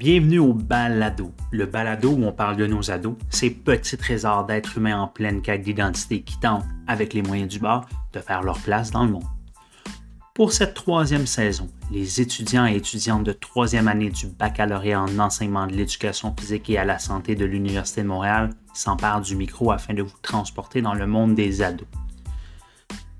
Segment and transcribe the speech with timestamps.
[0.00, 4.78] Bienvenue au Balado, le balado où on parle de nos ados, ces petits trésors d'êtres
[4.78, 7.84] humains en pleine quête d'identité qui tentent, avec les moyens du bord,
[8.14, 9.26] de faire leur place dans le monde.
[10.34, 15.66] Pour cette troisième saison, les étudiants et étudiantes de troisième année du baccalauréat en enseignement
[15.66, 19.92] de l'éducation physique et à la santé de l'Université de Montréal s'emparent du micro afin
[19.92, 21.86] de vous transporter dans le monde des ados.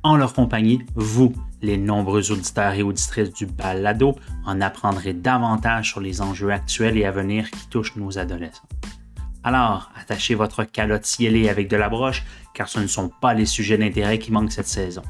[0.02, 6.00] En leur compagnie, vous, les nombreux auditeurs et auditrices du balado, en apprendrez davantage sur
[6.00, 8.68] les enjeux actuels et à venir qui touchent nos adolescents.
[9.42, 13.46] Alors, attachez votre calotte cielée avec de la broche, car ce ne sont pas les
[13.46, 15.02] sujets d'intérêt qui manquent cette saison.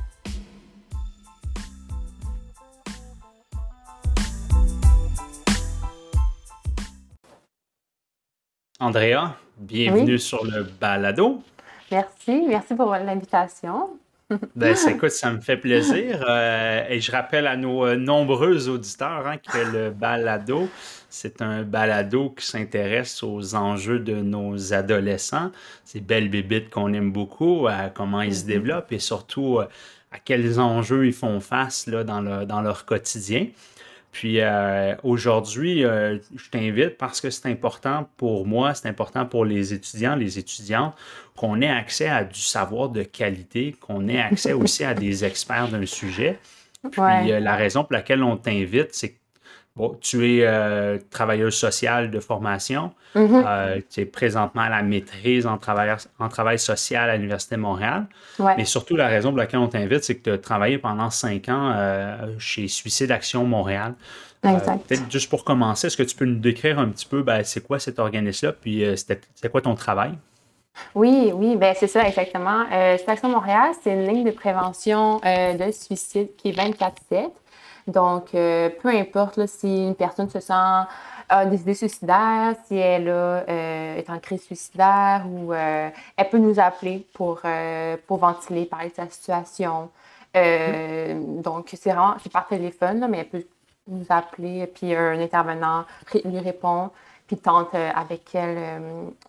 [8.78, 11.42] Andrea, bienvenue sur le balado.
[11.90, 13.90] Merci, merci pour l'invitation.
[14.54, 16.24] Ben, écoute, ça me fait plaisir.
[16.28, 20.68] Euh, et je rappelle à nos euh, nombreux auditeurs hein, que le balado,
[21.08, 25.50] c'est un balado qui s'intéresse aux enjeux de nos adolescents,
[25.84, 28.46] ces belles bébites qu'on aime beaucoup, à comment ils se mm-hmm.
[28.46, 29.66] développent et surtout euh,
[30.12, 33.46] à quels enjeux ils font face là, dans, dans leur quotidien.
[34.12, 39.44] Puis euh, aujourd'hui, euh, je t'invite parce que c'est important pour moi, c'est important pour
[39.44, 40.94] les étudiants, les étudiantes,
[41.36, 45.68] qu'on ait accès à du savoir de qualité, qu'on ait accès aussi à des experts
[45.68, 46.38] d'un sujet.
[46.90, 49.19] Puis euh, la raison pour laquelle on t'invite, c'est que
[49.76, 52.92] Bon, tu es euh, travailleuse sociale de formation.
[53.14, 53.44] Mm-hmm.
[53.46, 57.60] Euh, tu es présentement à la maîtrise en travail, en travail social à l'Université de
[57.60, 58.06] Montréal.
[58.56, 61.48] Mais surtout, la raison pour laquelle on t'invite, c'est que tu as travaillé pendant cinq
[61.48, 63.94] ans euh, chez Suicide Action Montréal.
[64.42, 64.86] Exact.
[64.88, 67.64] Peut-être juste pour commencer, est-ce que tu peux nous décrire un petit peu ben, c'est
[67.64, 70.12] quoi cet organisme-là, puis c'est quoi ton travail?
[70.94, 72.64] Oui, oui, ben c'est ça, exactement.
[72.96, 77.30] Suicide Action Montréal, c'est une ligne de prévention de suicide qui est 24-7.
[77.86, 80.52] Donc, euh, peu importe si une personne se sent
[81.32, 86.38] a des idées suicidaires, si elle euh, est en crise suicidaire ou euh, elle peut
[86.38, 87.42] nous appeler pour,
[88.06, 89.90] pour ventiler, parler de sa situation.
[90.34, 93.46] Donc, c'est vraiment, c'est par téléphone, mais elle peut
[93.88, 95.84] nous appeler, puis un intervenant
[96.24, 96.90] lui répond,
[97.26, 98.58] puis tente avec elle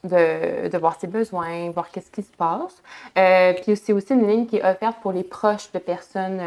[0.03, 2.81] de, de, voir ses besoins, voir qu'est-ce qui se passe.
[3.61, 6.39] puis c'est aussi une ligne qui est offerte pour les proches de personnes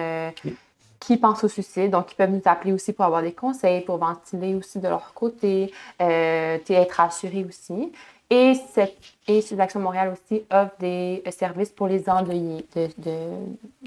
[1.06, 1.90] qui pensent au suicide.
[1.90, 5.12] Donc, ils peuvent nous appeler aussi pour avoir des conseils, pour ventiler aussi de leur
[5.12, 7.92] côté, euh, être rassurés aussi.
[8.30, 8.96] Et, cette,
[9.28, 12.88] et Action Montréal aussi offre des euh, services pour les endeuillés de,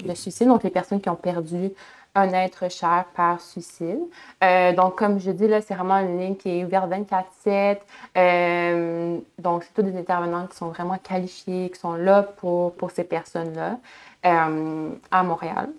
[0.06, 1.72] de, suicide, donc les personnes qui ont perdu
[2.13, 4.00] un être cher par suicide.
[4.44, 6.89] Euh, donc, comme je dis, là, c'est vraiment une ligne qui est ouverte
[7.45, 7.77] 24-7.
[8.16, 12.91] Euh, donc, c'est tous des intervenants qui sont vraiment qualifiés, qui sont là pour, pour
[12.91, 13.77] ces personnes-là
[14.23, 15.69] à Montréal.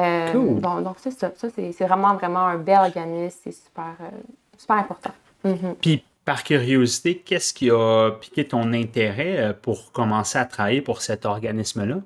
[0.00, 1.30] Euh, donc, c'est ça.
[1.36, 3.38] ça c'est vraiment, vraiment un bel organisme.
[3.44, 4.08] C'est super, euh,
[4.56, 5.12] super important.
[5.44, 5.74] Mhm.
[5.80, 11.02] Puis, par curiosité, qu'est-ce qui a piqué ton intérêt euh, pour commencer à travailler pour
[11.02, 11.96] cet organisme-là?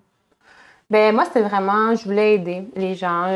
[0.90, 3.26] Ben moi, c'était vraiment, je voulais aider les gens,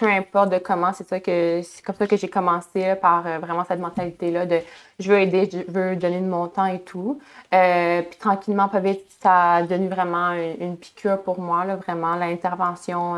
[0.00, 3.62] peu importe de comment, c'est ça que c'est comme ça que j'ai commencé par vraiment
[3.68, 4.60] cette mentalité-là de
[4.98, 7.20] je veux aider, je veux donner de mon temps et tout.
[7.50, 13.16] puis tranquillement, pas vite, ça a donné vraiment une, piqûre pour moi, là, vraiment l'intervention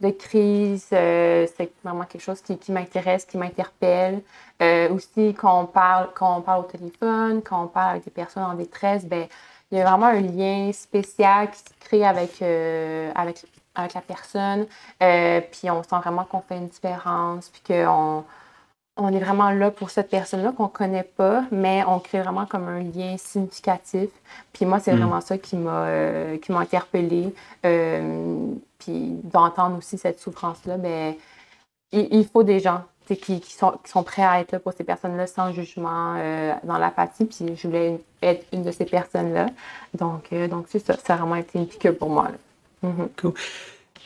[0.00, 0.88] de crise.
[0.92, 4.22] Euh, c'est vraiment quelque chose qui, m'intéresse, qui m'interpelle.
[4.62, 8.10] Euh, aussi, quand on, parle, quand on parle au téléphone, quand on parle avec des
[8.10, 9.26] personnes en détresse, ben,
[9.70, 13.44] il y a vraiment un lien spécial qui se crée avec, euh, avec,
[13.74, 14.66] avec la personne.
[14.98, 18.24] puis on sent vraiment qu'on fait une différence, puis qu'on
[19.00, 22.46] on est vraiment là pour cette personne-là qu'on ne connaît pas, mais on crée vraiment
[22.46, 24.10] comme un lien significatif.
[24.52, 24.98] Puis moi, c'est mm.
[24.98, 27.34] vraiment ça qui m'a euh, qui m'a interpellée.
[27.64, 31.14] Euh, puis d'entendre aussi cette souffrance-là, ben,
[31.92, 35.26] il, faut des gens qui, sont, qui sont prêts à être là pour ces personnes-là
[35.26, 37.24] sans jugement, euh, dans l'apathie.
[37.24, 39.46] Puis je voulais être une de ces personnes-là.
[39.98, 40.96] Donc, donc c'est ça.
[40.96, 42.28] Ça a vraiment été une piqûre pour moi.
[42.84, 43.08] Mm-hmm.
[43.20, 43.34] Cool.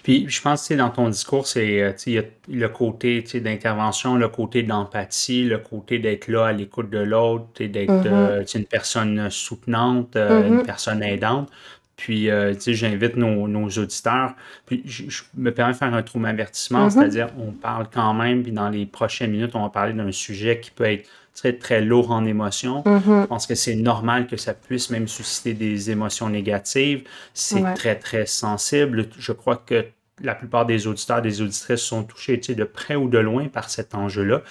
[0.04, 4.16] Puis je pense que dans ton discours, c'est euh, il y a le côté d'intervention,
[4.16, 8.06] le côté d'empathie, le côté d'être là à l'écoute de l'autre, d'être mm-hmm.
[8.06, 10.66] euh, une personne soutenante, euh, une mm-hmm.
[10.66, 11.50] personne aidante.
[11.96, 12.29] Puis,
[12.67, 14.35] j'invite nos, nos, auditeurs.
[14.67, 16.91] Puis, je, me permets de faire un trou avertissement, mm-hmm.
[16.91, 20.61] c'est-à-dire, on parle quand même, puis dans les prochaines minutes, on va parler d'un sujet
[20.61, 22.82] qui peut être très, très lourd en émotions.
[22.87, 27.02] Je pense que c'est normal que ça puisse même susciter des émotions négatives.
[27.35, 29.06] C'est très, très sensible.
[29.19, 29.85] Je crois que
[30.25, 33.94] la plupart des auditeurs, des auditrices sont touchés de près ou de loin par cet
[33.94, 34.43] enjeu-là.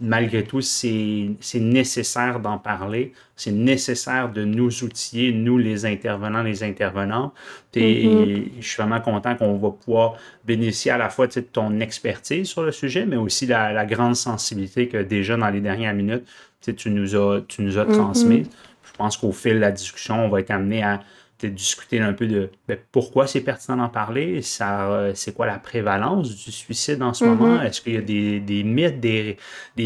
[0.00, 3.12] Malgré tout, c'est nécessaire d'en parler.
[3.38, 7.34] C'est nécessaire de nous outiller, nous les intervenants, les intervenantes.
[7.74, 8.44] Et, mm-hmm.
[8.60, 10.14] je suis vraiment content qu'on va pouvoir
[10.46, 14.16] bénéficier à la fois de ton expertise sur le sujet, mais aussi la, la grande
[14.16, 16.24] sensibilité que déjà dans les dernières minutes,
[16.62, 17.92] tu nous as, tu nous as mm-hmm.
[17.92, 18.46] transmis.
[18.84, 21.02] Je pense qu'au fil de la discussion, on va être amené à
[21.44, 25.58] discuter un peu de ben, pourquoi c'est pertinent d'en parler, ça, euh, c'est quoi la
[25.58, 27.28] prévalence du suicide en ce mm-hmm.
[27.28, 29.36] moment, est-ce qu'il y a des, mythes, des,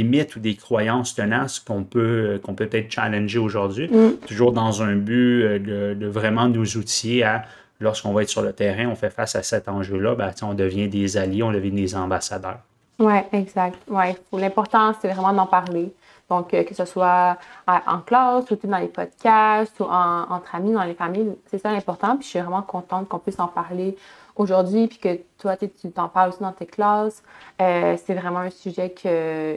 [0.03, 4.19] mythes ou des croyances tenaces qu'on peut qu'on peut peut-être challenger aujourd'hui, mm.
[4.27, 7.45] toujours dans un but euh, de, vraiment nous outiller à
[7.81, 10.89] lorsqu'on va être sur le terrain, on fait face à cet enjeu-là, ben, on devient
[10.89, 12.61] des alliés, on devient des ambassadeurs.
[13.01, 13.79] Oui, exact.
[13.89, 14.15] Ouais.
[14.33, 15.91] L'important, c'est vraiment d'en parler.
[16.31, 17.37] Donc, euh, que ce soit
[17.67, 22.17] en classe, ou dans les podcasts, ou entre amis, dans les familles, c'est ça l'important.
[22.17, 23.97] Puis je suis vraiment contente qu'on puisse en parler
[24.37, 27.23] aujourd'hui, puis que toi, tu t'en parles aussi dans tes classes.
[27.61, 29.57] Euh, c'est vraiment un sujet que,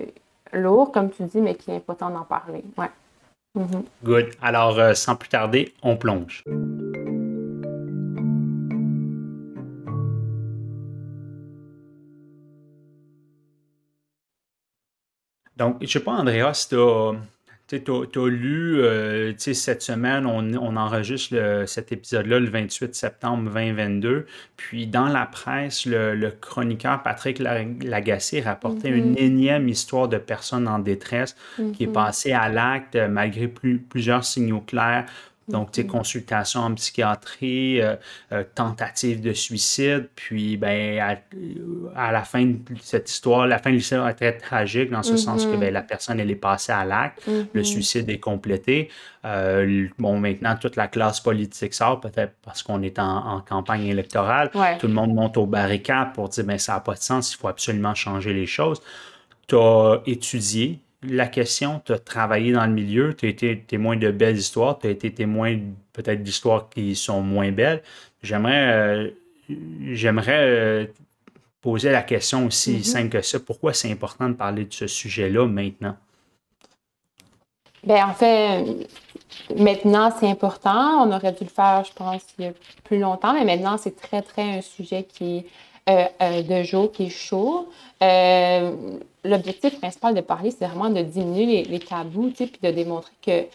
[0.51, 2.63] lourd, comme tu dis, mais qui est important d'en parler.
[2.77, 2.89] Ouais.
[3.57, 3.83] Mm-hmm.
[4.03, 4.25] Good.
[4.41, 6.43] Alors, euh, sans plus tarder, on plonge.
[15.63, 21.63] Donc, je ne sais pas, Andrea, si tu as, lu, euh, cette semaine, on, enregistre
[21.67, 24.25] cet épisode-là le 28 septembre 2022.
[24.57, 28.97] Puis, dans la presse, le, chroniqueur Patrick Lagacé rapportait mm-hmm.
[28.97, 31.37] une énième histoire de personnes en détresse
[31.73, 31.93] qui est mm-hmm.
[31.93, 35.05] passée à l'acte malgré plusieurs signaux clairs
[35.49, 37.95] donc, tu sais, consultation en psychiatrie, euh,
[38.31, 41.17] euh, tentative de suicide, puis ben,
[41.95, 45.17] à, la fin de cette histoire, la fin de l'histoire est très tragique dans ce
[45.17, 45.59] sens que mm-hmm.
[45.59, 47.63] ben, la personne, elle est passée à l'acte, le mm-hmm.
[47.63, 48.89] suicide est complété.
[49.25, 54.49] Euh, bon, maintenant, toute la classe politique sort, peut-être parce qu'on est en, campagne électorale.
[54.79, 57.37] Tout le monde monte au barricade pour dire, ben, ça n'a pas de sens, il
[57.37, 58.81] faut absolument changer les choses.
[59.47, 63.95] Tu as étudié la question, tu as travaillé dans le milieu, tu as été témoin
[63.95, 65.57] de belles histoires, tu as été témoin
[65.91, 67.81] peut-être d'histoires qui sont moins belles.
[68.21, 69.09] J'aimerais euh,
[69.91, 70.85] j'aimerais euh,
[71.61, 72.83] poser la question aussi mm-hmm.
[72.83, 73.39] simple que ça.
[73.39, 75.95] Pourquoi c'est important de parler de ce sujet-là maintenant?
[77.83, 78.87] Bien, en fait,
[79.57, 81.05] maintenant, c'est important.
[81.05, 82.53] On aurait dû le faire, je pense, il y a
[82.85, 85.45] plus longtemps, mais maintenant, c'est très, très un sujet qui est
[85.87, 87.67] de jour, qui est chaud
[89.25, 93.45] l'objectif principal de parler, c'est vraiment de diminuer les, tabous, puis de démontrer que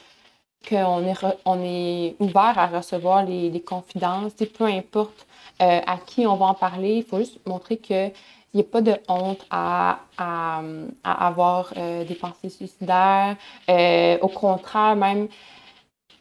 [0.68, 1.14] qu'on est,
[1.44, 5.26] on est ouvert à recevoir les, confidences, peu importe
[5.62, 8.12] euh, à qui on va en parler, il faut juste montrer qu'il
[8.52, 10.62] n'y a pas de honte à, à,
[11.04, 13.36] avoir euh, des pensées suicidaires.
[13.70, 15.28] Euh, au contraire, même,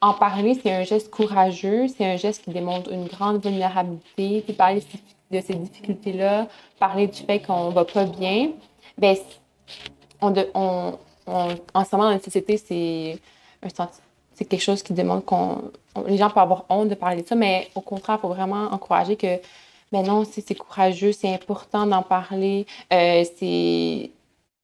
[0.01, 4.45] en parler, c'est un geste courageux, c'est un geste qui démontre une grande vulnérabilité.
[5.31, 6.47] De ces difficultés-là,
[6.79, 8.51] parler du fait qu'on va pas bien,
[8.97, 9.15] ben,
[10.21, 10.97] on, on,
[11.73, 13.19] en ce moment, dans la société, c'est
[14.33, 15.71] c'est quelque chose qui demande qu'on.
[16.05, 18.71] Les gens peuvent avoir honte de parler de ça, mais au contraire, il faut vraiment
[18.71, 19.39] encourager que,
[19.91, 22.67] ben non, c'est courageux, c'est important d'en parler.
[22.93, 24.11] Euh, c'est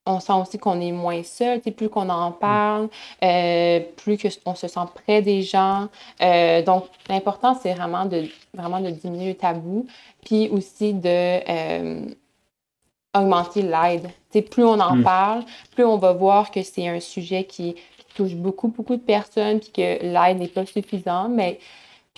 [0.05, 1.61] on sent aussi qu'on est moins seul.
[1.61, 2.89] Plus qu'on en parle,
[3.23, 5.87] euh, plus qu'on se sent près des gens.
[6.21, 9.85] Euh, donc, l'important, c'est vraiment de, vraiment de diminuer le tabou,
[10.23, 12.13] puis aussi de
[13.15, 14.09] augmenter l'aide.
[14.49, 15.03] plus on en hmm.
[15.03, 15.43] parle,
[15.75, 17.75] plus on va voir que c'est un sujet qui,
[18.13, 21.59] touche beaucoup, beaucoup de personnes, puis que l'aide n'est pas suffisante, mais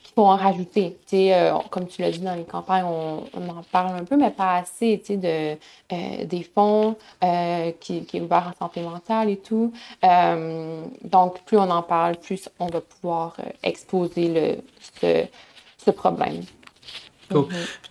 [0.06, 0.98] qu'il faut en rajouter.
[1.14, 4.58] Euh, comme tu l'as dit dans les campagnes, on, en parle un peu, mais pas
[4.58, 5.58] assez de,
[5.94, 9.74] euh, des fonds euh, qui, qui, est ouvert en santé mentale et tout.
[10.04, 14.56] donc, plus on en parle, plus on va pouvoir exposer le,
[15.02, 15.26] ce,
[15.84, 16.42] ce problème.
[17.32, 17.48] Cool.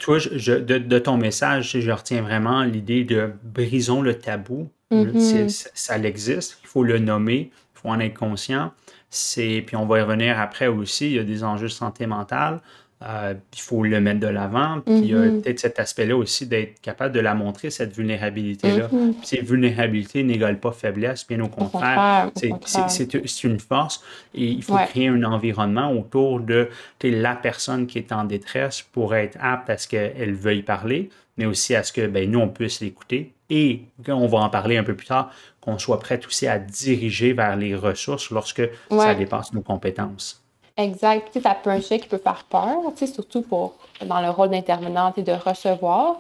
[0.07, 0.65] Mm-hmm.
[0.65, 4.69] de, ton message, je retiens vraiment l'idée de brisons le tabou.
[4.93, 5.71] Mm-hmm.
[5.75, 7.51] Ça, existe, il faut le nommer,
[7.85, 8.73] faut en être conscient.
[9.11, 12.61] Puis on va y revenir après aussi, il y a des enjeux de santé mentale.
[13.03, 14.81] Euh, il faut le mettre de l'avant.
[14.81, 15.43] Puis il y a mm-hmm.
[15.43, 18.89] peut-être cet aspect-là aussi d'être capable de la montrer, cette vulnérabilité-là.
[18.89, 19.15] Mm-hmm.
[19.23, 22.31] Ces vulnérabilités n'égalent pas faiblesse, bien au contraire.
[22.35, 24.03] C'est une force
[24.35, 26.71] et il faut créer un environnement autour de
[27.03, 31.47] la personne qui est en détresse pour être apte à ce qu'elle veuille parler, mais
[31.47, 34.85] aussi à ce que ben, nous, on puisse l'écouter et on va en parler un
[34.85, 39.53] peu plus tard, qu'on soit prêt aussi à diriger vers les ressources lorsque ça dépasse
[39.53, 40.43] nos compétences.
[40.77, 41.29] Exact.
[41.33, 43.75] Tu peut un sujet qui peut faire peur, tu sais, surtout pour,
[44.05, 46.19] dans le rôle d'intervenant, de recevoir.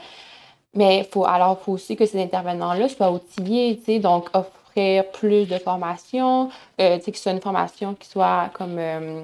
[0.74, 4.28] Mais il faut, alors, il faut aussi que ces intervenants-là soient outillés, tu sais, donc
[4.32, 8.76] offrir plus de formation, euh, tu sais, que ce soit une formation qui soit comme
[8.78, 9.22] euh,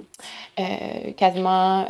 [0.59, 1.85] euh, quasiment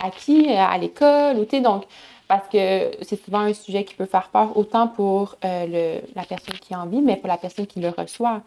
[0.00, 1.84] acquis à l'école, ou tu sais, donc,
[2.28, 6.54] parce que c'est souvent un sujet qui peut faire peur, autant pour le, la personne
[6.60, 8.42] qui en vit, mais pour la personne qui le reçoit.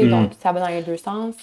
[0.00, 0.34] Donc, hmm.
[0.42, 1.34] ça va dans les deux sens.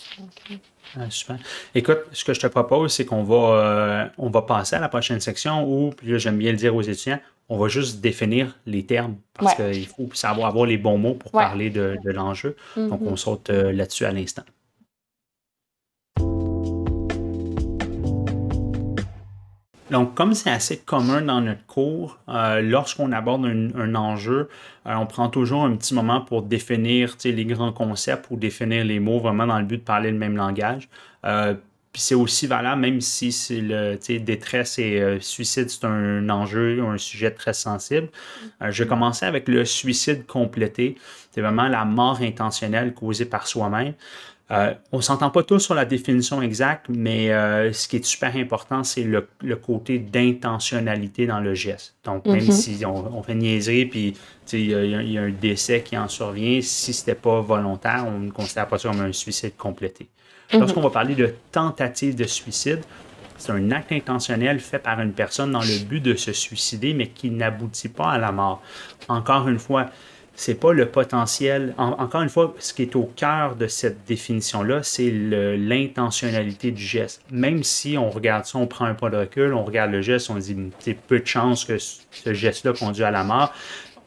[0.97, 1.37] Ah, super.
[1.75, 4.89] Écoute, ce que je te propose, c'est qu'on va, euh, on va passer à la
[4.89, 8.85] prochaine section où, puis j'aime bien le dire aux étudiants, on va juste définir les
[8.85, 12.55] termes parce qu'il faut savoir avoir les bons mots pour parler de, l'enjeu.
[12.75, 13.17] Donc, on mm-hmm.
[13.17, 14.43] saute euh, là-dessus à l'instant.
[19.91, 24.49] Donc, comme c'est assez commun dans notre cours, euh, lorsqu'on aborde un, enjeu,
[24.85, 28.99] euh, on prend toujours un petit moment pour définir les grands concepts ou définir les
[28.99, 30.89] mots vraiment dans le but de parler le même langage.
[31.25, 31.55] Euh,
[31.91, 36.99] puis c'est aussi valable, même si c'est le détresse et suicide, c'est un enjeu, un
[36.99, 38.09] sujet très sensible.
[38.61, 40.97] je commençais avec le suicide complété.
[41.31, 43.95] C'est vraiment la mort intentionnelle causée par soi-même.
[44.51, 48.05] Euh, on ne s'entend pas tous sur la définition exacte, mais euh, ce qui est
[48.05, 51.95] super important, c'est le, côté d'intentionnalité dans le geste.
[52.03, 52.51] Donc, même mhm.
[52.51, 54.17] si on, fait niaiserie, puis
[54.53, 58.31] il y, a un décès qui en survient, si ce n'était pas volontaire, on ne
[58.31, 60.07] considère pas ça comme un suicide complété.
[60.51, 60.61] Mhm.
[60.61, 62.81] Lorsqu'on va parler de tentative de suicide,
[63.37, 67.07] c'est un acte intentionnel fait par une personne dans le but de se suicider, mais
[67.07, 68.61] qui n'aboutit pas à la mort.
[69.07, 69.91] Encore une fois,
[70.39, 71.73] c'est pas le potentiel.
[71.77, 77.21] encore une fois, ce qui est au cœur de cette définition-là, c'est l'intentionnalité du geste.
[77.29, 80.29] Même si on regarde ça, on prend un pas de recul, on regarde le geste,
[80.29, 83.51] on dit c'est peu de chance que ce geste-là conduit à la mort.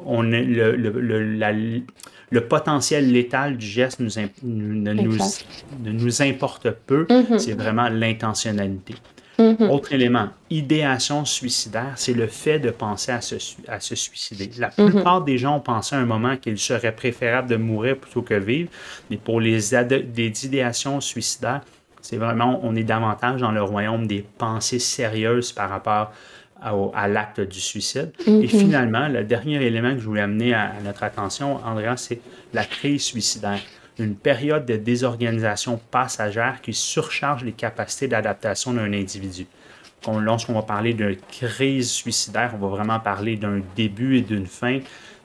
[0.06, 4.12] On le, le, potentiel létal du geste nous,
[4.42, 5.18] ne, nous,
[5.84, 7.38] nous, importe peu, mm-hmm.
[7.38, 8.94] c'est vraiment l'intentionnalité.
[9.62, 9.70] Mm-hmm.
[9.70, 13.36] Autre élément, idéation suicidaire, c'est le fait de penser à se,
[13.68, 14.50] à se suicider.
[14.58, 14.90] La mm-hmm.
[14.90, 18.34] plupart des gens ont pensé à un moment qu'il serait préférable de mourir plutôt que
[18.34, 18.70] vivre,
[19.10, 21.60] mais pour les, des idéations suicidaires,
[22.00, 26.12] c'est vraiment, on est davantage dans le royaume des pensées sérieuses par rapport
[26.60, 28.12] à, l'acte du suicide.
[28.26, 28.48] Et mm-hmm.
[28.48, 32.20] finalement, le dernier élément que je voulais amener à, à notre attention, Andrea, c'est
[32.52, 33.60] la crise suicidaire
[33.98, 39.46] une période de désorganisation passagère qui surcharge les capacités d'adaptation d'un individu.
[40.20, 44.80] Lorsqu'on va parler d'une crise suicidaire, on va vraiment parler d'un début et d'une fin.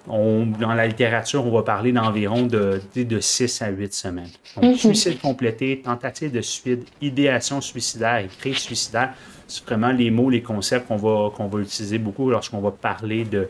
[0.06, 4.30] dans la littérature, on va parler d'environ de, de 6 à 8 semaines.
[4.56, 4.76] Donc, mhm.
[4.76, 9.14] suicide complété, tentative de suicide, idéation suicidaire et crise suicidaire,
[9.48, 13.24] c'est vraiment les mots, les concepts qu'on va, qu'on va utiliser beaucoup lorsqu'on va parler
[13.24, 13.50] de,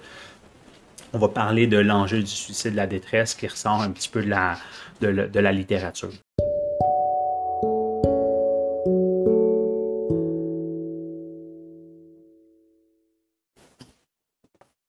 [1.17, 4.21] on va parler de l'enjeu du suicide, de la détresse qui ressort un petit peu
[4.21, 4.57] de la,
[5.01, 6.11] de, la littérature.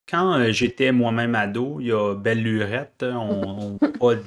[0.07, 4.19] Quand euh, j'étais moi-même ado, il y a belle lurette, on, on,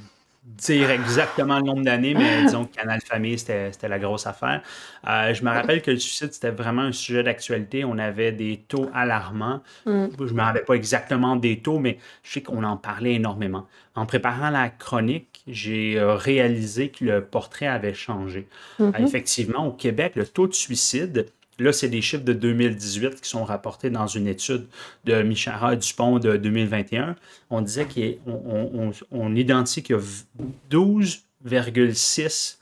[0.44, 4.64] dire exactement le nombre d'années, mais disons que Canal Famille, c'était la grosse affaire.
[5.08, 7.86] Euh, je me rappelle que le suicide, c'était vraiment un sujet d'actualité.
[7.86, 9.62] On avait des taux alarmants.
[9.86, 10.08] Mm.
[10.18, 13.68] Je ne me rappelle pas exactement des taux, mais je sais qu'on en parlait énormément.
[13.94, 18.48] En préparant la chronique, j'ai euh, réalisé que le portrait avait changé.
[18.80, 19.04] Mm-hmm.
[19.04, 21.28] effectivement, au Québec, le taux de suicide
[21.62, 24.66] Là, c'est des chiffres de 2018 qui sont rapportés dans une étude
[25.06, 27.16] de Michara Dupont de 2021.
[27.52, 30.02] On disait qu'on on, identifie qu'il y a
[30.72, 32.58] 12,6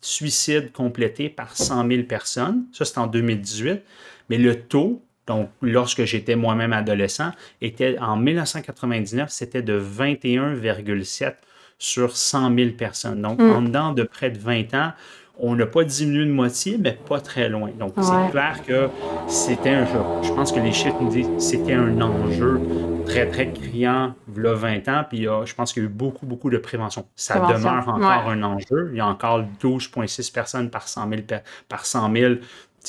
[0.00, 2.66] suicides complétés par 100 000 personnes.
[2.72, 3.82] Ça, c'est en 2018.
[4.30, 11.34] Mais le taux, donc lorsque j'étais moi-même adolescent, était en 1999, c'était de 21,7
[11.78, 13.22] sur 100 000 personnes.
[13.22, 13.50] Donc, hmm.
[13.50, 14.92] en dedans de près de 20 ans,
[15.38, 17.70] on n'a pas diminué de moitié, mais pas très loin.
[17.78, 18.88] Donc, c'est clair que
[19.28, 20.00] c'était un jeu.
[20.22, 22.60] Je pense que les chiffres nous disent que c'était un enjeu
[23.04, 25.92] très, très criant, il y a 20 ans, puis je pense qu'il y a eu
[25.92, 27.06] beaucoup, beaucoup de prévention.
[27.14, 28.90] Ça demeure encore un enjeu.
[28.92, 31.22] Il y a encore 12,6 personnes par 100 000,
[31.68, 32.34] par 100 000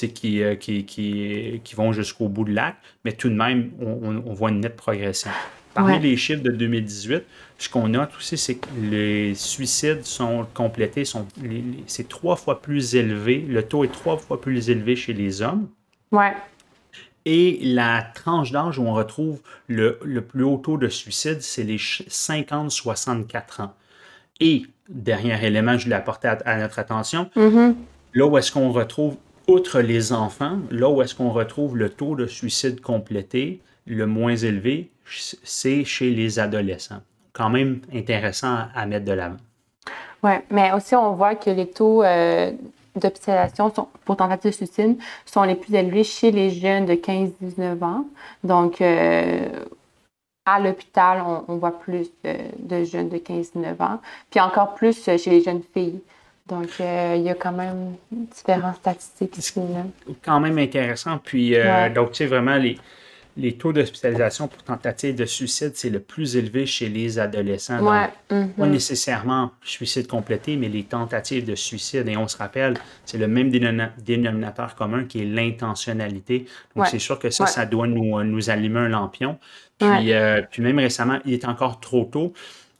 [0.05, 4.33] qui, euh, qui, qui, qui, vont jusqu'au bout de l'acte, mais tout de même, on,
[4.33, 5.31] voit une nette progression.
[5.77, 7.23] Parmi les chiffres de 2018,
[7.59, 11.27] ce qu'on note aussi, c'est que les suicides sont complétés, sont,
[11.85, 15.67] c'est trois fois plus élevé, le taux est trois fois plus élevé chez les hommes.
[16.11, 16.33] Ouais.
[17.25, 21.77] Et la tranche d'âge où on retrouve le, plus haut taux de suicide, c'est les
[21.77, 23.73] 50-64 ans.
[24.39, 27.75] Et, dernier élément, je voulais apporter à, notre attention, mm-hmm.
[28.13, 29.17] là où est-ce qu'on retrouve,
[29.47, 34.35] outre les enfants, là où est-ce qu'on retrouve le taux de suicide complété le moins
[34.35, 34.89] élevé,
[35.43, 37.01] c'est chez les adolescents
[37.37, 39.37] quand même intéressant à, mettre de l'avant.
[40.23, 42.51] Oui, mais aussi on voit que les taux euh,
[44.05, 48.05] pour tentative de suicide sont les plus élevés chez les jeunes de 15-19 ans.
[48.43, 49.47] Donc, euh,
[50.45, 55.43] à l'hôpital, on, voit plus de, jeunes de 15-19 ans, puis encore plus chez les
[55.43, 55.99] jeunes filles.
[56.47, 59.61] Donc, euh, il y a quand même différentes statistiques ici.
[60.23, 61.19] Quand même intéressant.
[61.19, 61.55] Puis,
[61.93, 62.77] donc, tu sais, vraiment, les,
[63.37, 67.79] les taux d'hospitalisation pour tentative de suicide, c'est le plus élevé chez les adolescents.
[67.79, 68.09] Ouais.
[68.27, 68.71] Pas mhm.
[68.71, 72.07] nécessairement suicide complété, mais les tentatives de suicide.
[72.07, 72.73] Et on se rappelle,
[73.05, 76.45] c'est le même dénomina- dénominateur commun qui est l'intentionnalité.
[76.75, 76.89] Donc, Ouais.
[76.91, 77.49] c'est sûr que ça, Ouais.
[77.49, 79.37] ça doit nous, euh, nous allumer un lampion.
[79.77, 82.33] Puis, euh, puis même récemment, il est encore trop tôt,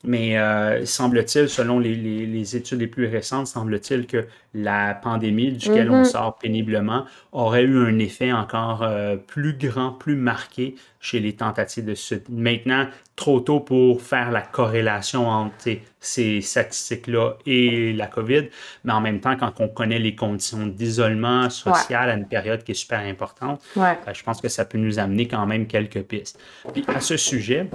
[0.04, 5.51] mais euh, semble-t-il, selon les, les- les études les plus récentes, semble-t-il que la pandémie
[5.51, 6.06] duquel on Mhm.
[6.06, 11.86] sort péniblement aurait eu un effet encore euh, plus grand, plus marqué chez les tentatives
[11.86, 12.24] de suicide.
[12.30, 18.50] Maintenant, trop tôt pour faire la corrélation entre ces statistiques-là et la COVID,
[18.84, 22.72] mais en même temps, quand on connaît les conditions d'isolement social à une période qui
[22.72, 23.98] est super importante, Ouais.
[24.08, 26.39] euh, je pense que ça peut nous amener quand même quelques pistes.
[26.74, 27.68] Puis à ce sujet,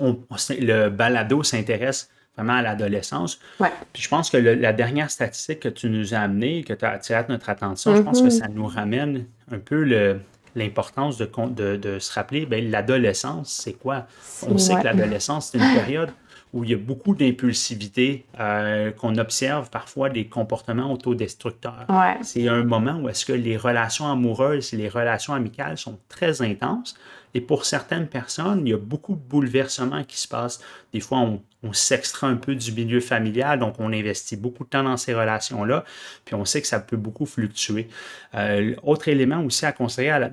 [0.00, 0.18] on-
[0.58, 3.38] le balado s'intéresse vraiment à l'adolescence.
[3.60, 3.70] Ouais.
[3.92, 6.84] Puis je pense que le- la dernière statistique que tu nous as amenée, que tu
[6.84, 8.30] as attiré notre attention, je pense que Mhm.
[8.30, 10.20] ça nous ramène un peu le-
[10.54, 14.06] l'importance de, con- de, de se rappeler, ben, l'adolescence, c'est quoi?
[14.48, 15.64] On sait que l'adolescence, c'est une
[15.98, 16.10] période
[16.54, 21.84] où il y a beaucoup d'impulsivité, euh, qu'on observe parfois des comportements autodestructeurs.
[21.90, 22.16] Ouais.
[22.22, 26.40] C'est un moment où est-ce que les relations amoureuses et les relations amicales sont très
[26.40, 26.94] intenses.
[27.36, 30.58] Et pour certaines personnes, il y a beaucoup de bouleversements qui se passent.
[30.94, 34.70] Des fois, on, on s'extrait un peu du milieu familial, donc on investit beaucoup de
[34.70, 35.84] temps dans ces relations-là,
[36.24, 37.88] puis on sait que ça peut beaucoup fluctuer.
[38.34, 40.30] Euh, autre élément aussi à considérer à la-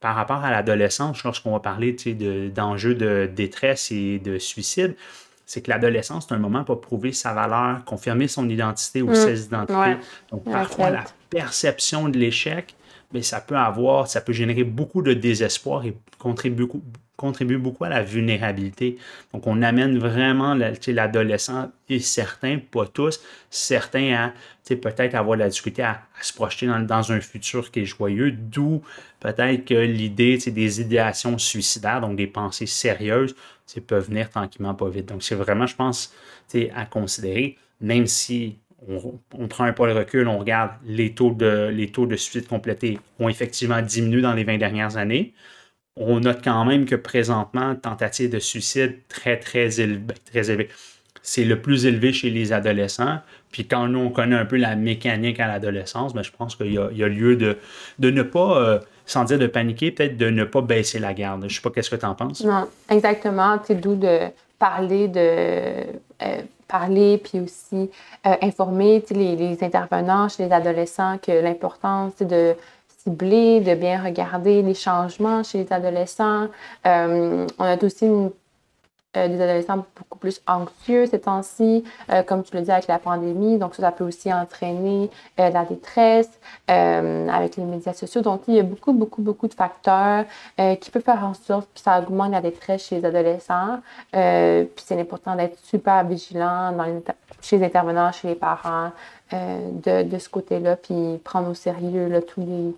[0.00, 4.94] par rapport à l'adolescence, lorsqu'on va parler sais, de- d'enjeux de détresse et de suicide,
[5.46, 9.14] c'est que l'adolescence, c'est un moment pour prouver sa valeur, confirmer son identité ou Mm.
[9.14, 9.78] ses identités.
[9.78, 9.96] Ouais.
[10.30, 12.74] Donc, parfois, la perception de l'échec,
[13.12, 16.82] mais ça peut avoir, ça peut générer beaucoup de désespoir et contribuer beaucoup,
[17.22, 18.98] contribue beaucoup à la vulnérabilité.
[19.32, 24.32] Donc, on amène vraiment l'adolescent, et certains, pas tous, certains à
[24.74, 28.32] peut-être avoir de la difficulté à, se projeter dans, dans un futur qui est joyeux,
[28.32, 28.82] d'où
[29.20, 33.36] peut-être que l'idée des idéations suicidaires, donc des pensées sérieuses,
[33.86, 35.06] peuvent venir tranquillement pas vite.
[35.06, 36.12] Donc, c'est vraiment, je pense,
[36.74, 41.68] à considérer, même si on, prend un pas de recul, on regarde les taux de,
[41.72, 45.34] les taux de suicide complétés ont effectivement diminué dans les 20 dernières années.
[45.96, 50.14] On note quand même que présentement, tentative de suicide très, très élevé.
[50.30, 50.68] Très élevé.
[51.22, 53.20] C'est le plus élevé chez les adolescents.
[53.52, 56.72] Puis quand nous, on connaît un peu la mécanique à l'adolescence, ben, je pense qu'il
[56.72, 57.56] y, a- lieu de,
[58.00, 61.44] ne pas, euh, sans dire de paniquer, peut-être de ne pas baisser la garde.
[61.46, 62.42] Je sais pas qu'est-ce que tu en penses.
[62.42, 63.60] Non, exactement.
[63.64, 64.20] C'est d'où de
[64.58, 66.42] parler de euh,
[66.76, 67.82] parler puis aussi
[68.26, 72.44] euh, informer les, les intervenants chez les adolescents que l'important c'est de
[73.02, 76.46] cibler, de bien regarder les changements chez les adolescents.
[76.86, 78.30] Euh, on a aussi une-
[79.16, 82.98] euh, des adolescents beaucoup plus anxieux ces temps-ci, euh, comme tu le dis avec la
[82.98, 83.58] pandémie.
[83.58, 86.30] Donc, ça, ça peut aussi entraîner euh, la détresse
[86.70, 88.22] euh, avec les médias sociaux.
[88.22, 90.24] Donc, il y a beaucoup, beaucoup, beaucoup de facteurs
[90.80, 93.80] qui peuvent faire en sorte que ça augmente la détresse chez les adolescents.
[94.10, 98.90] Puis, c'est important d'être super vigilant dans les inter- chez les intervenants, chez les parents,
[99.32, 102.74] de, de ce côté-là, puis prendre au sérieux là, tous les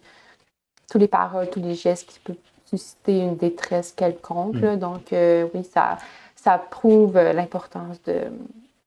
[0.90, 4.60] tous les paroles, tous les gestes qui peuvent susciter une détresse quelconque.
[4.60, 4.76] là.
[4.76, 5.96] Donc, euh, oui, ça,
[6.44, 8.24] ça prouve euh, l'importance de,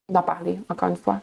[0.10, 1.22] d'en parler, encore une fois.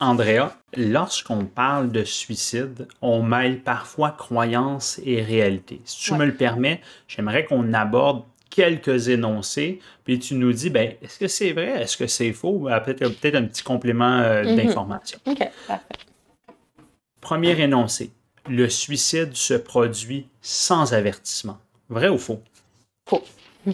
[0.00, 5.80] Andrea, lorsqu'on parle de suicide, on mêle parfois croyance et réalité.
[5.84, 6.18] Si tu Ouais.
[6.18, 11.26] me le permets, j'aimerais qu'on aborde quelques énoncés, puis tu nous dis, ben, est-ce que
[11.26, 14.54] c'est vrai, est-ce que c'est faux, peut-être peut-être un petit complément euh, Mhm.
[14.56, 15.18] d'information.
[15.26, 15.84] OK, parfait.
[17.20, 18.12] Premier énoncé,
[18.48, 21.58] le suicide se produit sans avertissement.
[21.88, 22.40] Vrai ou faux?
[23.06, 23.22] Faux.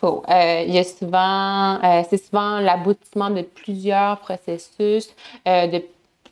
[0.00, 0.22] Faux.
[0.28, 5.10] Euh, il y a souvent, euh, c'est souvent l'aboutissement de plusieurs processus,
[5.46, 5.82] euh, de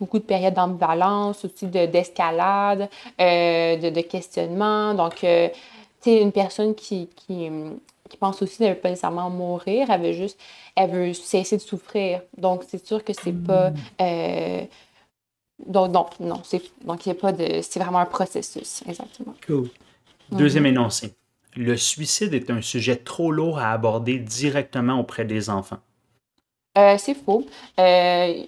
[0.01, 2.89] beaucoup de périodes d'ambivalence, aussi de, d'escalade,
[3.21, 4.95] euh, de, de questionnement.
[4.95, 5.49] Donc, euh,
[6.03, 7.49] tu sais, une personne qui, qui,
[8.09, 10.39] qui pense aussi qu'elle ne veut pas nécessairement mourir, elle veut juste,
[10.77, 12.21] elle veut cesser de souffrir.
[12.37, 13.73] Donc, c'est sûr que c'est pas.
[15.65, 17.61] Donc, non, c'est, donc il y a pas de.
[17.63, 19.35] C'est vraiment un processus, exactement.
[19.47, 19.69] Cool.
[20.33, 21.15] Deuxième énoncé,
[21.57, 25.79] le suicide est un sujet trop lourd à aborder directement auprès des enfants.
[26.77, 27.47] Euh, c'est faux.
[27.79, 28.43] Euh,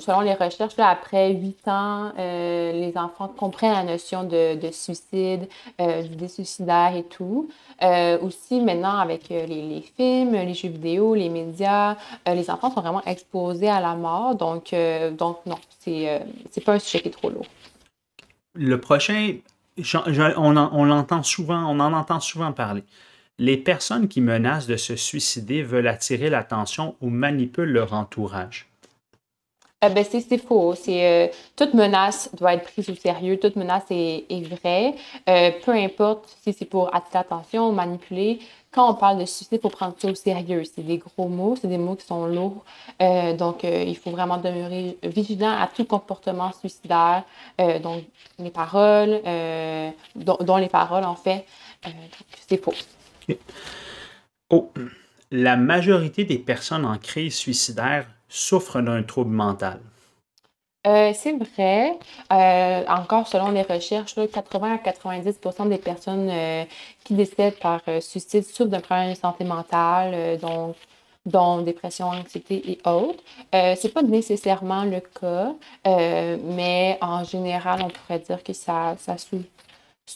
[0.00, 5.48] selon les recherches, après 8 ans, euh, les enfants comprennent la notion de, de suicide,
[5.78, 7.48] d'idées suicidaires et tout.
[8.20, 13.68] Aussi, maintenant, avec les, films, les jeux vidéo, les médias, les enfants sont vraiment exposés
[13.68, 14.34] à la mort.
[14.34, 14.74] Donc,
[15.12, 17.46] donc non, c'est c'est pas un sujet qui est trop lourd.
[18.54, 19.36] Le prochain,
[19.78, 22.82] on, en, on l'entend souvent, on en entend souvent parler.
[23.38, 28.66] Les personnes qui menacent de se suicider veulent attirer l'attention ou manipulent leur entourage.
[29.84, 30.74] Euh, ben, c'est faux.
[30.74, 33.38] C'est, toute menace doit être prise au sérieux.
[33.38, 34.94] Toute menace est, est vraie.
[35.64, 38.38] peu importe si c'est pour attirer l'attention ou manipuler.
[38.72, 40.62] Quand on parle de suicide, il faut prendre ça au sérieux.
[40.64, 42.64] C'est des gros mots, c'est des mots qui sont lourds.
[43.38, 47.24] donc, il faut vraiment demeurer vigilant à tout comportement suicidaire.
[47.58, 48.04] donc,
[48.38, 49.20] les paroles,
[50.14, 51.44] dont, les paroles, en fait.
[52.48, 52.72] c'est faux.
[54.50, 54.72] Oh,
[55.32, 59.80] la majorité des personnes en crise suicidaire souffrent d'un trouble mental.
[60.86, 61.98] Euh, c'est vrai.
[62.32, 66.64] Euh, encore selon les recherches, 80 à 90 des personnes euh,
[67.02, 70.76] qui décèdent par suicide souffrent d'un problème de santé mentale, donc,
[71.24, 73.22] dont dépression, anxiété et autres.
[73.52, 79.16] c'est pas nécessairement le cas, mais en général, on pourrait dire que ça, ça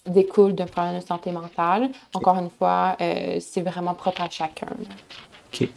[0.06, 1.90] découle d'un problème de santé mentale.
[2.14, 4.68] Encore une fois, c'est vraiment propre à chacun.
[5.52, 5.68] OK.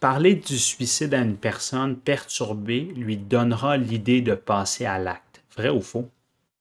[0.00, 5.42] Parler du suicide à une personne perturbée lui donnera l'idée de passer à l'acte.
[5.56, 6.08] Vrai ou faux?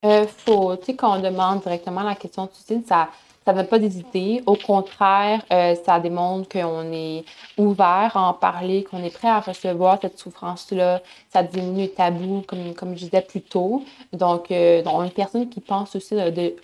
[0.06, 0.76] Euh, faux.
[0.78, 3.10] Tu sais, quand on demande directement la question de suicide, ça
[3.46, 4.42] ça ne donne pas d'hésiter.
[4.46, 7.26] Au contraire, euh, ça démontre qu'on est
[7.58, 11.02] ouvert à en parler, qu'on est prêt à recevoir cette souffrance-là.
[11.32, 13.84] Ça diminue le tabou, comme, comme je disais plus tôt.
[14.12, 16.56] Donc, euh, une personne qui pense aussi, de,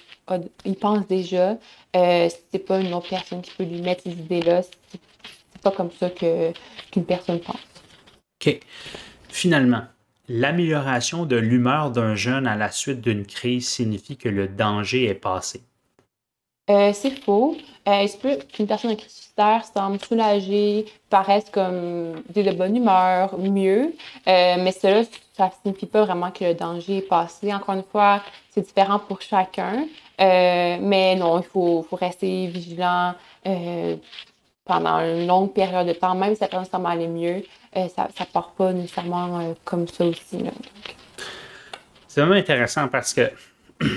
[0.66, 1.58] il pense déjà,
[1.96, 4.62] euh, c'est pas une autre personne qui peut lui mettre ces idées-là
[5.62, 6.52] pas comme ça que,
[6.92, 7.60] qu'une personne pense.
[8.42, 8.60] OK.
[9.30, 9.84] Finalement,
[10.28, 15.16] l'amélioration de l'humeur d'un jeune à la suite d'une crise signifie que le danger est
[15.16, 15.62] passé.
[16.70, 17.58] Euh, c'est faux.
[17.88, 22.76] Euh, il se peut qu'une personne en crise suicidaire semble soulagée, paraisse comme de bonne
[22.76, 23.94] humeur, mieux,
[24.28, 25.04] euh, mais cela,
[25.36, 27.52] ça ne signifie pas vraiment que le danger est passé.
[27.52, 29.88] Encore une fois, c'est différent pour chacun,
[30.20, 33.16] mais non, il faut, faut rester vigilant
[34.66, 38.26] pendant une longue période de temps, même si ça personne à aller mieux, ça ne
[38.26, 40.44] part pas nécessairement comme ça aussi.
[42.08, 43.32] C'est vraiment intéressant parce que,
[43.80, 43.88] tu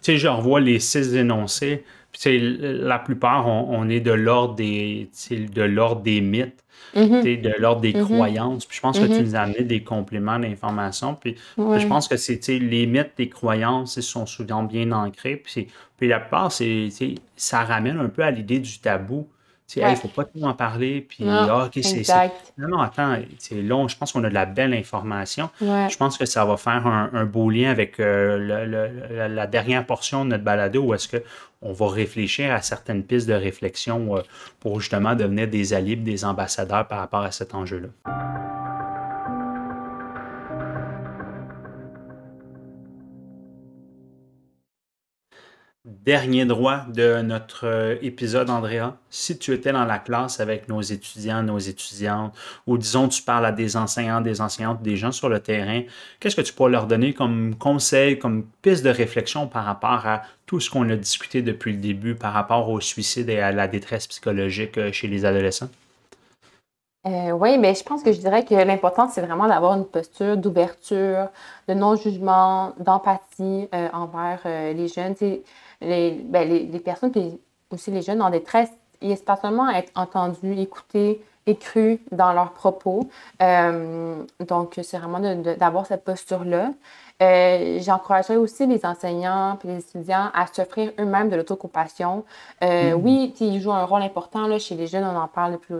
[0.00, 1.84] sais, je revois les six énoncés,
[2.24, 6.62] la plupart, on, est de l'ordre des, de l'ordre des mythes.
[6.94, 7.40] Mm-hmm.
[7.42, 8.04] de l'ordre des mm-hmm.
[8.04, 8.64] croyances.
[8.64, 9.22] Puis je pense que tu mm-hmm.
[9.22, 11.14] nous as amené des compléments d'information.
[11.14, 15.36] Puis, je pense que c'est les mythes, les croyances, ils sont souvent bien ancrés.
[15.36, 16.88] Puis, puis la plupart, c'est,
[17.34, 19.26] ça ramène un peu à l'idée du tabou.
[19.74, 21.00] Il ne faut pas tout en parler.
[21.00, 22.06] Puis, non, ah, c'est.
[22.56, 23.88] Non, non, attends, c'est long.
[23.88, 25.50] Je pense qu'on a de la belle information.
[25.60, 30.30] Je pense que ça va faire un, beau lien avec euh, la dernière portion de
[30.30, 34.20] notre balado où est-ce qu'on va réfléchir à certaines pistes de réflexion euh,
[34.60, 37.88] pour justement devenir des alliés, des ambassadeurs par rapport à cet enjeu-là.
[45.86, 48.96] Dernier droit de notre euh, épisode, Andrea.
[49.08, 52.34] Si tu étais dans la classe avec nos étudiants, nos étudiantes,
[52.66, 55.82] ou disons tu parles à des enseignants, des enseignantes, des gens sur le terrain,
[56.18, 60.22] qu'est-ce que tu pourrais leur donner comme conseil, comme piste de réflexion par rapport à
[60.44, 63.68] tout ce qu'on a discuté depuis le début, par rapport au suicide et à la
[63.68, 65.68] détresse psychologique euh, chez les adolescents?
[67.06, 70.36] Euh, oui, mais je pense que je dirais que l'important, c'est vraiment d'avoir une posture
[70.36, 71.28] d'ouverture,
[71.68, 75.14] de non-jugement, d'empathie envers les jeunes
[75.86, 77.12] les, ben, les, les, personnes,
[77.70, 78.70] aussi les jeunes en détresse,
[79.00, 83.08] ils espèrent seulement être entendus, écoutés et crus dans leurs propos.
[83.40, 86.70] Euh, donc, c'est vraiment d'avoir cette posture-là.
[87.22, 92.24] Euh, j'encouragerais aussi les enseignants et les étudiants à s'offrir eux-mêmes de l'autocompassion.
[92.62, 92.94] Euh, mm-hmm.
[92.94, 95.74] Oui, ils jouent un rôle important là, chez les jeunes, on en parle depuis,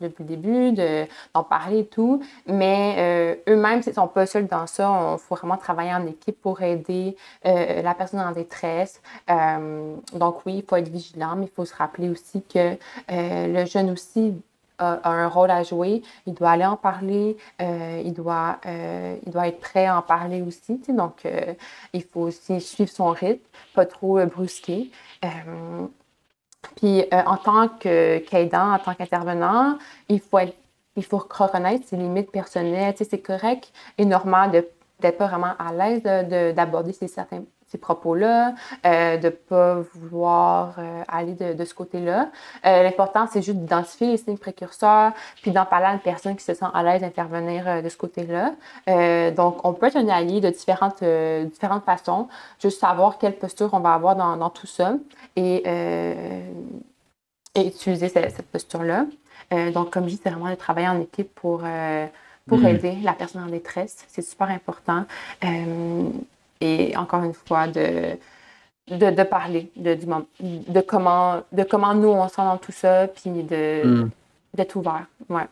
[0.00, 4.46] depuis le début, d'en parler et tout, mais euh, eux-mêmes, ils ne sont pas seuls
[4.46, 5.14] dans ça.
[5.14, 9.00] Il faut vraiment travailler en équipe pour aider la personne en détresse.
[9.28, 12.76] donc oui, il faut être vigilant, mais il faut se rappeler aussi que
[13.08, 14.34] le jeune aussi
[14.78, 16.02] a, un rôle à jouer.
[16.26, 17.36] Il doit aller en parler.
[17.60, 20.80] Euh, il, doit, euh, il doit être prêt à en parler aussi.
[20.88, 21.54] Donc, euh,
[21.92, 24.90] il faut aussi suivre son rythme, pas trop brusquer.
[26.76, 30.38] puis, en tant qu'aidant, en tant qu'intervenant, il faut
[30.94, 32.94] il faut reconnaître ses limites personnelles.
[32.98, 36.02] c'est correct et normal d'être pas vraiment à l'aise
[36.54, 38.54] d'aborder ces certains ces propos-là,
[38.84, 42.28] euh, de ne pas vouloir euh, aller de, ce côté-là.
[42.66, 46.44] Euh, l'important, c'est juste d'identifier les signes précurseurs, puis d'en parler à une personne qui
[46.44, 48.52] se sent à l'aise d'intervenir de ce côté-là.
[49.30, 52.28] donc, on peut être un allié de différentes, différentes façons,
[52.60, 54.94] juste savoir quelle posture on va avoir dans, tout ça
[55.36, 55.62] et,
[57.54, 59.06] et utiliser cette, posture-là.
[59.72, 61.62] donc, comme je dis, c'est vraiment de travailler en équipe pour
[62.48, 62.66] pour mm.
[62.66, 64.04] aider la personne en détresse.
[64.08, 65.04] C'est super important
[66.62, 68.16] et encore une fois, de,
[68.88, 69.98] de, parler de,
[70.40, 74.10] de, comment, de comment nous on sent dans tout ça, puis de, mm.
[74.54, 75.06] d'être ouvert.
[75.28, 75.46] Ouais.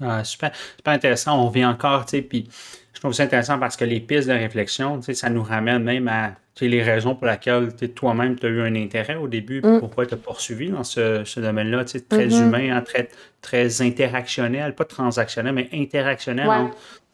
[0.00, 1.40] Ah, super, super intéressant.
[1.42, 2.48] On vient encore, tu sais, puis
[2.92, 5.82] je trouve ça intéressant parce que les pistes de réflexion, tu sais, ça nous ramène
[5.82, 9.78] même à les raisons pour lesquelles toi-même tu as eu un intérêt au début, mm.
[9.80, 12.42] pourquoi tu as poursuivi dans ce, ce domaine-là, très mm-hmm.
[12.42, 13.08] humain, hein, très,
[13.42, 16.48] très interactionnel, pas transactionnel, mais interactionnel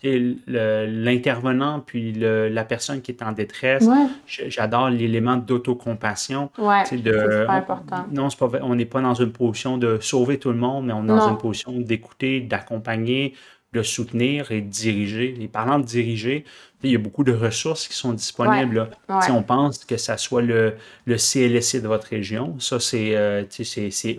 [0.03, 3.88] l'intervenant puis la personne qui est en détresse.
[4.27, 6.51] J'adore l'élément d'autocompassion.
[6.59, 8.07] Ouais, c'est super important.
[8.11, 11.05] Non, pas, on n'est pas dans une position de sauver tout le monde, mais on
[11.05, 13.35] est dans une position d'écouter, d'accompagner,
[13.73, 15.35] de soutenir et de diriger.
[15.41, 16.45] Et parlant de diriger,
[16.85, 18.90] il y a beaucoup de ressources qui sont disponibles.
[19.23, 20.75] Si On pense que ça soit le,
[21.07, 22.57] le CLSC de votre région.
[22.59, 23.45] Ça, c'est euh,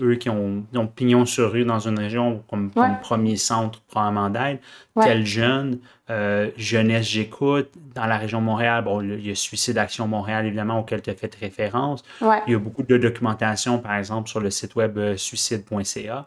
[0.01, 2.71] eux qui ont, ont, pignon sur rue dans une région comme,
[3.01, 4.59] premier centre probablement d'aide.
[5.01, 7.69] Tel jeune, euh, Jeunesse J'écoute.
[7.95, 11.09] Dans la région de Montréal, bon, il y a Suicide Action Montréal, évidemment, auquel tu
[11.09, 12.03] as fait référence.
[12.21, 16.25] Il y a beaucoup de documentation, par exemple, sur le site web euh, suicide.ca.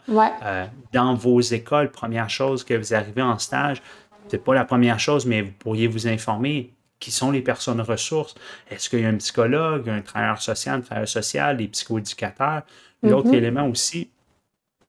[0.92, 3.82] dans vos écoles, première chose que vous arrivez en stage,
[4.28, 8.34] c'est pas la première chose, mais vous pourriez vous informer qui sont les personnes ressources.
[8.70, 12.62] Est-ce qu'il y a un psychologue, un travailleur social, un travailleur social, des psychoéducateurs?
[13.02, 13.34] L'autre mm-hmm.
[13.34, 14.10] élément aussi,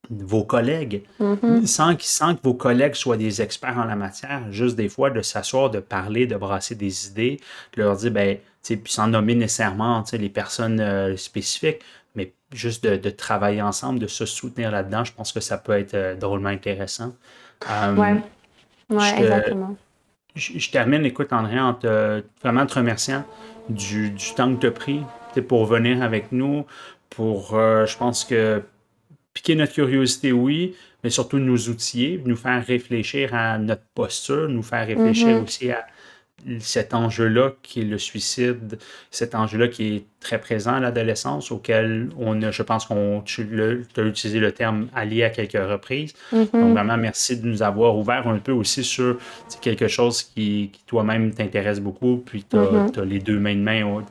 [0.09, 1.65] vos collègues, mm-hmm.
[1.65, 5.21] sans, sans, que vos collègues soient des experts en la matière, juste des fois de
[5.21, 7.39] s'asseoir, de parler, de brasser des idées,
[7.75, 11.81] de leur dire, ben, puis sans nommer nécessairement les personnes euh, spécifiques,
[12.15, 15.93] mais juste de, travailler ensemble, de se soutenir là-dedans, je pense que ça peut être
[15.93, 17.13] euh, drôlement intéressant.
[18.89, 19.75] Um, oui, exactement.
[20.35, 23.25] Je, termine, écoute, André, en te, vraiment te remerciant
[23.69, 25.01] du, temps que tu as pris
[25.47, 26.65] pour venir avec nous,
[27.09, 28.61] pour, euh, je pense que,
[29.33, 34.63] piquer notre curiosité, oui, mais surtout nous outiller, nous faire réfléchir à notre posture, nous
[34.63, 35.43] faire réfléchir mm-hmm.
[35.43, 35.85] aussi à
[36.59, 38.77] cet enjeu-là qui est le suicide,
[39.11, 43.47] cet enjeu-là qui est très présent à l'adolescence, auquel on a, je pense qu'on tu
[43.97, 46.13] as utilisé le terme allié à quelques reprises.
[46.31, 46.51] Mm-hmm.
[46.51, 49.17] Donc vraiment, merci de nous avoir ouvert un peu aussi sur
[49.61, 53.01] quelque chose qui, toi-même t'intéresse beaucoup, puis tu as, mm-hmm.
[53.03, 54.05] les deux mains de main,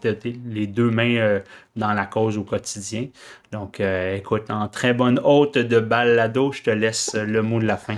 [0.47, 1.41] les deux mains euh,
[1.77, 3.07] dans la cause au quotidien.
[3.53, 7.67] Donc euh, écoute, en très bonne hôte de balado, je te laisse le mot de
[7.67, 7.97] la fin.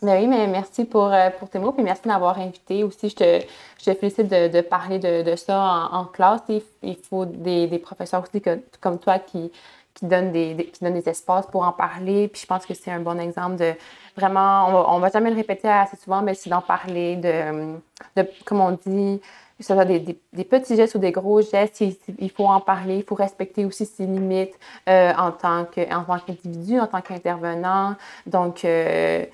[0.00, 3.08] Ben oui, mais merci pour, euh, pour tes mots, puis merci de m'avoir invité aussi.
[3.08, 3.40] Je te,
[3.80, 6.42] je te félicite de, de parler de, de ça en, classe.
[6.82, 8.40] Il, faut des, des, professeurs aussi
[8.80, 9.50] comme toi qui,
[9.94, 12.28] qui, donnent des, qui donnent des espaces pour en parler.
[12.28, 13.74] Puis je pense que c'est un bon exemple de
[14.16, 17.74] vraiment, on va, va jamais le répéter assez souvent, mais c'est d'en parler, de,
[18.16, 19.20] de, comme on dit,
[19.58, 19.98] que ce soit des,
[20.32, 23.86] des, petits gestes ou des gros gestes, il, faut en parler, il faut respecter aussi
[23.86, 24.54] ses limites
[24.88, 27.96] euh, en tant qu'individu, en tant qu'intervenant.
[28.26, 29.26] Donc, euh,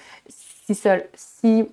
[0.67, 0.75] si,
[1.15, 1.69] si,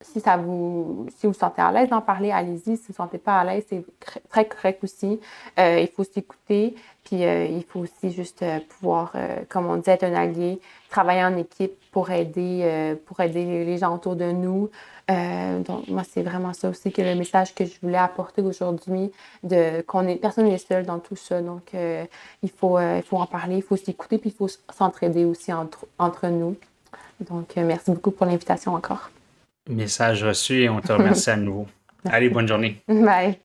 [0.00, 2.76] si, ça vous, si vous sentez à l'aise d'en parler, allez-y.
[2.76, 3.84] Si vous ne sentez pas à l'aise, c'est
[4.28, 5.20] très correct aussi.
[5.58, 9.14] Euh, il faut s'écouter, puis euh, il faut aussi juste euh, pouvoir,
[9.48, 13.94] comme on dit, être un allié, travailler en équipe pour aider, pour aider les gens
[13.94, 14.70] autour de nous.
[15.08, 19.10] donc, moi, c'est vraiment ça aussi que le message que je voulais apporter aujourd'hui,
[19.42, 21.42] de qu'on est personne n'est seul dans tout ça.
[21.42, 25.52] Donc, il, faut, il faut en parler, il faut s'écouter, puis il faut s'entraider aussi
[25.52, 26.56] entre, entre nous.
[27.20, 29.10] Donc, euh, merci beaucoup pour l'invitation encore.
[29.68, 31.66] Message reçu et on te remercie à nouveau.
[32.04, 32.80] Allez, bonne journée.
[32.88, 33.36] Bye.